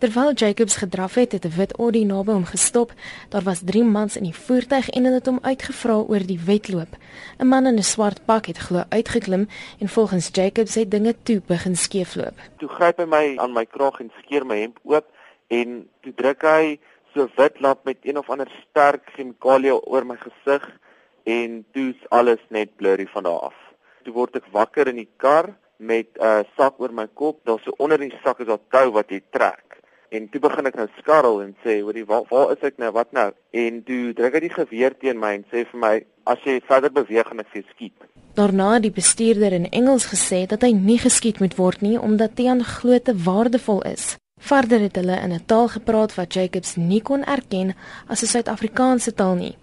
Terwyl 0.00 0.32
Jacobs 0.32 0.76
gedraf 0.76 1.14
het, 1.14 1.32
het 1.32 1.44
'n 1.44 1.56
wit 1.56 1.72
Audi 1.78 2.04
naby 2.04 2.32
hom 2.32 2.44
gestop. 2.44 2.92
Daar 3.28 3.42
was 3.42 3.60
3 3.64 3.84
mans 3.84 4.16
in 4.16 4.22
die 4.22 4.34
voertuig 4.34 4.88
en 4.88 5.04
hulle 5.04 5.16
het 5.16 5.26
hom 5.26 5.38
uitgevra 5.42 5.94
oor 5.94 6.24
die 6.26 6.40
wedloop. 6.44 6.96
'n 7.38 7.46
Man 7.46 7.66
in 7.66 7.74
'n 7.78 7.82
swart 7.82 8.24
pak 8.24 8.46
het 8.46 8.58
glo 8.58 8.82
uitgeklim 8.88 9.48
en 9.78 9.88
volgens 9.88 10.28
Jacobs 10.32 10.74
het 10.74 10.90
dinge 10.90 11.14
toe 11.22 11.42
begin 11.46 11.76
skeefloop. 11.76 12.36
Toe 12.56 12.68
gryp 12.68 12.98
hy 12.98 13.04
my 13.04 13.36
aan 13.36 13.52
my 13.52 13.66
kraag 13.66 14.00
en 14.00 14.10
skeer 14.22 14.46
my 14.46 14.58
hemp 14.60 14.78
oop 14.82 15.06
en 15.46 15.88
toe 16.00 16.14
druk 16.14 16.42
hy 16.42 16.78
so 17.14 17.28
wit 17.36 17.60
lap 17.60 17.84
met 17.84 17.96
een 18.02 18.18
of 18.18 18.30
ander 18.30 18.50
sterk 18.68 19.02
chemikalie 19.14 19.86
oor 19.86 20.06
my 20.06 20.16
gesig 20.16 20.78
en 21.24 21.64
toe's 21.72 22.00
alles 22.08 22.40
net 22.48 22.76
blurry 22.76 23.06
van 23.06 23.22
daar 23.22 23.40
af. 23.40 23.58
Toe 24.04 24.12
word 24.12 24.36
ek 24.36 24.46
wakker 24.50 24.88
in 24.88 24.96
die 24.96 25.10
kar 25.16 25.54
met 25.76 26.08
'n 26.16 26.24
uh, 26.24 26.40
sak 26.56 26.80
oor 26.80 26.92
my 26.92 27.06
kop. 27.14 27.40
Daar's 27.44 27.62
so 27.62 27.74
onder 27.76 27.98
die 27.98 28.18
sak 28.24 28.40
is 28.40 28.46
daar 28.46 28.64
tou 28.70 28.90
wat 28.90 29.10
jy 29.10 29.22
trek. 29.30 29.70
En 30.10 30.28
toe 30.28 30.40
begin 30.42 30.66
ek 30.66 30.74
nou 30.74 30.88
skarrel 30.98 31.42
en 31.42 31.52
sê, 31.62 31.80
"Hoorie, 31.82 32.04
waar, 32.04 32.24
waar 32.30 32.50
is 32.50 32.62
ek 32.66 32.78
nou? 32.78 32.90
Wat 32.90 33.12
nou?" 33.12 33.32
En 33.50 33.82
toe 33.82 34.12
druk 34.12 34.34
hy 34.34 34.40
die 34.40 34.56
geweer 34.56 34.96
teen 34.98 35.18
my 35.18 35.34
en 35.34 35.44
sê 35.52 35.64
vir 35.70 35.80
my, 35.80 36.04
"As 36.26 36.38
jy 36.44 36.60
verder 36.66 36.90
beweeg 36.90 37.26
gaan 37.26 37.38
ek 37.38 37.46
vir 37.52 37.62
jou 37.62 37.70
skiet." 37.70 37.98
Daarna 38.34 38.72
het 38.72 38.82
die 38.82 38.90
bestuurder 38.90 39.52
in 39.52 39.70
Engels 39.70 40.06
gesê 40.06 40.46
dat 40.46 40.62
hy 40.62 40.72
nie 40.72 40.98
geskiet 40.98 41.40
moet 41.40 41.56
word 41.56 41.80
nie 41.80 41.98
omdat 41.98 42.34
Tian 42.34 42.64
glo 42.64 42.98
te 42.98 43.14
waardevol 43.14 43.82
is. 43.82 44.16
Verder 44.40 44.80
het 44.80 44.96
hulle 44.96 45.20
in 45.20 45.32
'n 45.32 45.46
taal 45.46 45.68
gepraat 45.68 46.14
wat 46.14 46.34
Jacobs 46.34 46.76
nie 46.76 47.02
kon 47.02 47.24
erken 47.24 47.74
as 48.08 48.22
'n 48.22 48.26
Suid-Afrikaanse 48.26 49.14
taal 49.14 49.34
nie. 49.34 49.56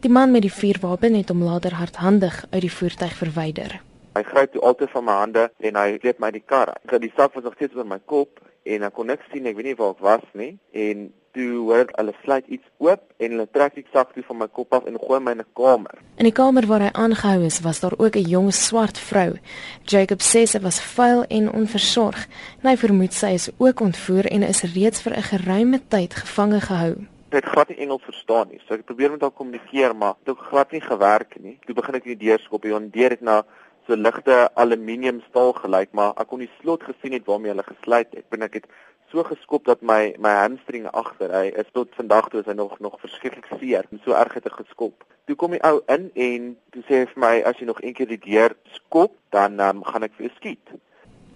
Die 0.00 0.10
man 0.10 0.30
met 0.30 0.42
die 0.42 0.52
vuurwapen 0.52 1.14
het 1.14 1.28
hom 1.28 1.42
later 1.42 1.72
hardhandig 1.74 2.44
uit 2.50 2.60
die 2.60 2.72
voertuig 2.72 3.14
verwyder. 3.16 3.80
Hy 4.14 4.22
gryp 4.22 4.52
toe 4.52 4.62
altyd 4.62 4.90
van 4.90 5.04
my 5.04 5.18
hande 5.18 5.48
en 5.58 5.76
hy 5.76 5.98
sleep 5.98 6.20
my 6.22 6.30
die 6.30 6.44
kar. 6.46 6.70
Ek 6.84 6.92
het 6.94 7.02
die 7.02 7.12
sak 7.16 7.34
was 7.34 7.42
nog 7.44 7.56
steeds 7.58 7.74
oor 7.74 7.86
my 7.88 7.98
kop 8.06 8.38
en 8.62 8.86
ek 8.86 8.94
kon 8.94 9.08
niks 9.10 9.26
sien, 9.32 9.46
ek 9.50 9.56
weet 9.58 9.72
nie 9.72 9.78
waar 9.80 9.96
ek 9.96 10.02
was 10.06 10.26
nie 10.38 10.52
en 10.70 11.08
toe 11.34 11.48
hoor 11.66 11.82
ek 11.82 11.94
hulle 11.98 12.14
sluit 12.22 12.52
iets 12.56 12.68
oop 12.78 13.02
en 13.18 13.34
hulle 13.34 13.46
trek 13.56 13.74
die 13.74 13.86
sak 13.92 14.12
toe 14.14 14.22
van 14.28 14.38
my 14.44 14.46
kop 14.54 14.76
af 14.76 14.86
en 14.86 14.98
gooi 15.02 15.18
my 15.20 15.32
in 15.34 15.42
'n 15.42 15.50
kamer. 15.58 15.98
In 16.22 16.28
die 16.30 16.36
kamer 16.36 16.66
waar 16.70 16.84
hy 16.86 16.92
aangehou 16.92 17.42
is, 17.44 17.60
was 17.66 17.80
daar 17.80 17.96
ook 17.98 18.14
'n 18.16 18.28
jong 18.34 18.52
swart 18.52 18.98
vrou. 18.98 19.34
Jacob 19.82 20.20
sê 20.20 20.46
sy 20.46 20.60
was 20.60 20.80
vuil 20.80 21.24
en 21.28 21.50
onversorg. 21.52 22.26
En 22.62 22.70
hy 22.70 22.76
vermoed 22.76 23.12
sy 23.12 23.34
is 23.34 23.50
ook 23.58 23.80
ontvoer 23.80 24.26
en 24.30 24.42
is 24.42 24.62
reeds 24.62 25.02
vir 25.02 25.12
'n 25.16 25.22
geruime 25.22 25.80
tyd 25.88 26.14
gevange 26.14 26.60
gehou. 26.60 26.94
Ek 27.30 27.44
het 27.44 27.52
glad 27.52 27.68
nie 27.68 27.78
Engels 27.78 28.02
verstaan 28.04 28.48
nie. 28.48 28.60
So 28.68 28.74
ek 28.74 28.84
probeer 28.84 29.10
met 29.10 29.20
haar 29.20 29.30
kommunikeer, 29.30 29.96
maar 29.96 30.14
dit 30.24 30.36
het 30.36 30.46
glad 30.46 30.70
nie 30.70 30.80
gewerk 30.80 31.34
nie. 31.40 31.58
Toe 31.66 31.74
begin 31.74 31.94
ek 31.94 32.04
die 32.04 32.16
deur 32.16 32.38
skop 32.38 32.64
en 32.64 32.90
deur 32.90 33.10
het 33.10 33.20
na 33.20 33.44
so 33.86 33.96
ligte 33.96 34.48
aluminium 34.54 35.20
staal 35.28 35.52
gelyk, 35.52 35.92
maar 35.92 36.14
ek 36.20 36.28
kon 36.30 36.42
die 36.42 36.50
slot 36.60 36.84
gesien 36.86 37.16
het 37.16 37.26
waarmee 37.28 37.52
hulle 37.52 37.66
gesluit 37.66 38.10
het. 38.16 38.26
En 38.32 38.46
ek 38.46 38.60
het 38.60 38.68
so 39.14 39.22
geskop 39.22 39.64
dat 39.64 39.82
my 39.82 40.14
my 40.18 40.32
hamstring 40.40 40.88
agter, 40.90 41.30
hy 41.30 41.52
is 41.60 41.70
tot 41.72 41.92
vandag 41.98 42.30
toe 42.30 42.42
is 42.42 42.48
hy 42.50 42.56
nog 42.58 42.74
nog 42.82 42.98
verskriklik 43.02 43.46
seer. 43.60 43.86
So 44.04 44.16
erg 44.18 44.34
het 44.38 44.48
ek 44.50 44.58
geskop. 44.64 45.04
Toe 45.28 45.36
kom 45.38 45.54
die 45.54 45.62
ou 45.64 45.78
in 45.92 46.10
en 46.14 46.50
toe 46.74 46.82
sê 46.88 47.02
hy 47.02 47.08
vir 47.12 47.22
my 47.26 47.34
as 47.46 47.60
jy 47.60 47.68
nog 47.70 47.82
een 47.82 47.94
keer 47.96 48.10
die 48.10 48.20
deur 48.24 48.56
skop, 48.74 49.14
dan 49.34 49.60
um, 49.62 49.84
gaan 49.86 50.06
ek 50.08 50.16
vir 50.18 50.28
jou 50.28 50.34
skiet. 50.40 50.74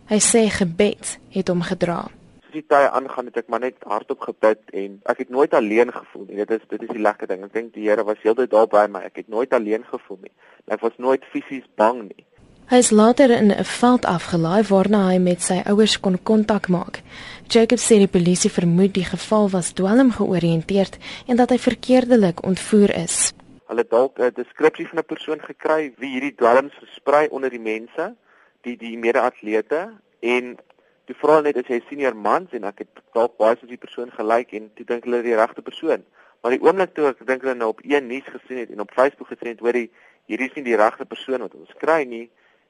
Hy 0.09 0.19
sê 0.25 0.47
gebed 0.53 1.19
het 1.35 1.53
hom 1.53 1.63
gedra. 1.69 2.07
Soos 2.49 2.57
die 2.57 2.65
tye 2.65 2.89
aangaan 2.97 3.29
het 3.29 3.43
ek 3.43 3.51
maar 3.53 3.63
net 3.63 3.83
hardop 3.87 4.25
gebid 4.25 4.63
en 4.73 4.99
ek 5.13 5.23
het 5.25 5.35
nooit 5.35 5.55
alleen 5.55 5.93
gevoel 5.93 6.25
nie. 6.27 6.41
Dit 6.43 6.57
is 6.57 6.65
dit 6.73 6.87
is 6.89 6.95
die 6.97 7.05
lekker 7.05 7.31
ding. 7.31 7.45
Ek 7.45 7.53
dink 7.55 7.75
die 7.77 7.87
Here 7.87 8.07
was 8.09 8.23
heeltyd 8.25 8.51
daar 8.55 8.71
by 8.73 8.87
my. 8.91 9.05
Ek 9.07 9.21
het 9.23 9.29
nooit 9.29 9.53
alleen 9.53 9.85
gevoel 9.87 10.25
nie. 10.25 10.35
Ek 10.67 10.83
was 10.83 10.97
nooit 10.97 11.25
fisies 11.31 11.69
bang 11.77 12.09
nie. 12.09 12.25
Hy 12.69 12.77
is 12.77 12.91
later 12.91 13.31
in 13.31 13.49
'n 13.51 13.65
veld 13.65 14.05
afgelaai 14.05 14.63
waarna 14.69 14.99
hy 15.09 15.19
met 15.19 15.41
sy 15.43 15.63
ouers 15.65 16.01
kon 16.01 16.19
kontak 16.23 16.69
maak. 16.69 17.01
Jacob 17.47 17.79
sê 17.79 17.97
die 17.97 18.15
polisie 18.17 18.51
vermoed 18.51 18.93
die 18.93 19.09
geval 19.09 19.49
was 19.51 19.73
dwelm 19.73 20.11
georiënteerd 20.13 20.99
en 21.27 21.37
dat 21.37 21.51
hy 21.51 21.59
verkeerdelik 21.59 22.43
ontvoer 22.45 22.93
is. 22.95 23.33
Hulle 23.67 23.85
dalk 23.89 24.19
'n 24.19 24.35
deskripsie 24.35 24.89
van 24.89 24.99
'n 24.99 25.05
persoon 25.13 25.41
gekry 25.41 25.95
wie 25.97 26.11
hierdie 26.11 26.35
dwelms 26.35 26.75
versprei 26.75 27.29
onder 27.31 27.51
die 27.51 27.65
mense, 27.73 28.15
die 28.61 28.77
die 28.77 28.99
mede-atlete 28.99 29.89
en 30.21 30.59
die 31.07 31.17
vrou 31.17 31.41
net 31.43 31.57
as 31.57 31.69
hy 31.69 31.81
senior 31.89 32.17
mans 32.17 32.53
en 32.53 32.65
ek 32.65 32.79
het 32.79 32.93
dalk 33.15 33.37
baie 33.39 33.57
soos 33.57 33.69
die 33.69 33.85
persoon 33.85 34.11
gelyk 34.11 34.53
en 34.53 34.71
toe 34.75 34.85
dink 34.85 35.05
hulle 35.05 35.23
die 35.23 35.37
regte 35.37 35.63
persoon. 35.63 36.05
Maar 36.43 36.51
die 36.51 36.61
oomblik 36.61 36.95
toe 36.95 37.07
ek 37.07 37.27
dink 37.27 37.41
hulle 37.43 37.55
nou 37.55 37.69
op 37.69 37.81
een 37.83 38.07
nuus 38.07 38.29
gesien 38.29 38.59
het 38.59 38.71
en 38.71 38.81
op 38.81 38.93
Facebook 38.93 39.29
gesien 39.29 39.49
het, 39.49 39.61
hoor 39.61 39.73
jy 39.73 39.89
hierdie 40.27 40.49
is 40.49 40.55
nie 40.55 40.65
die 40.65 40.77
regte 40.77 41.05
persoon 41.05 41.41
wat 41.41 41.55
ons 41.55 41.73
kry 41.81 42.05
nie 42.05 42.29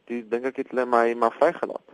toe 0.08 0.24
dink 0.32 0.50
ek 0.50 0.62
het 0.62 0.72
hulle 0.72 0.86
my 0.88 1.06
maar 1.14 1.36
vrygelaat. 1.36 1.84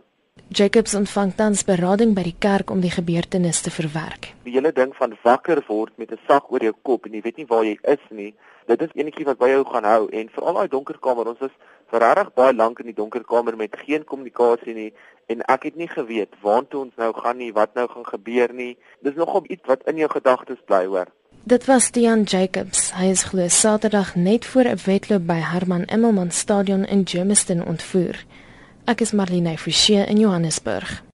Jacobs 0.55 0.93
ontvang 0.95 1.31
tans 1.35 1.63
berading 1.67 2.13
by 2.15 2.23
die 2.27 2.35
kerk 2.39 2.69
om 2.71 2.81
die 2.83 2.91
gebeurtenis 2.93 3.61
te 3.65 3.71
verwerk. 3.73 4.29
Die 4.45 4.53
hele 4.55 4.71
ding 4.75 4.93
van 4.95 5.15
wakker 5.23 5.63
word 5.67 5.97
met 5.97 6.11
'n 6.11 6.19
sak 6.27 6.51
oor 6.51 6.63
jou 6.63 6.73
kop 6.83 7.05
en 7.05 7.13
jy 7.13 7.21
weet 7.21 7.37
nie 7.37 7.47
waar 7.49 7.65
jy 7.65 7.77
is 7.83 8.03
nie, 8.09 8.35
dit 8.67 8.81
is 8.81 8.93
enetjie 8.93 9.25
wat 9.25 9.37
by 9.37 9.49
jou 9.49 9.63
gaan 9.65 9.83
hou 9.83 10.09
en 10.09 10.29
veral 10.29 10.53
daai 10.53 10.67
donker 10.67 10.99
kamer, 10.99 11.27
ons 11.27 11.41
is 11.41 11.55
verreg 11.89 12.33
baie 12.33 12.53
lank 12.53 12.79
in 12.79 12.85
die 12.85 12.99
donker 13.01 13.23
kamer 13.23 13.57
met 13.57 13.75
geen 13.85 14.03
kommunikasie 14.03 14.73
nie 14.73 14.93
en 15.27 15.41
ek 15.41 15.63
het 15.63 15.75
nie 15.75 15.87
geweet 15.87 16.33
waartoe 16.41 16.81
ons 16.85 16.95
nou 17.01 17.11
gaan 17.13 17.37
nie, 17.37 17.51
wat 17.53 17.73
nou 17.73 17.87
gaan 17.87 18.05
gebeur 18.05 18.53
nie. 18.53 18.77
Dis 19.01 19.15
nog 19.15 19.33
op 19.33 19.47
iets 19.47 19.65
wat 19.65 19.83
in 19.89 19.97
jou 19.97 20.09
gedagtes 20.09 20.61
bly 20.65 20.85
hoor. 20.85 21.09
Dit 21.47 21.65
was 21.65 21.89
Tian 21.89 22.23
Jacobs. 22.23 22.87
Hy 22.97 23.11
is 23.13 23.21
glo 23.29 23.45
Saterdag 23.47 24.15
net 24.15 24.45
voor 24.45 24.65
'n 24.65 24.79
wedloop 24.85 25.27
by 25.27 25.39
Herman 25.51 25.85
Immelman 25.85 26.31
Stadion 26.31 26.85
in 26.85 27.07
Germiston 27.07 27.65
ontvoer. 27.65 28.25
Ek 28.85 29.01
is 29.01 29.11
Marlene 29.11 29.57
Forsie 29.57 30.05
in 30.05 30.19
Johannesburg. 30.19 31.05